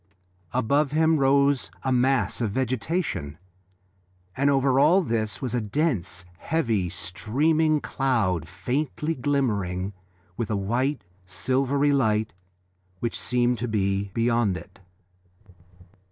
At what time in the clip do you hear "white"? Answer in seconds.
10.57-11.03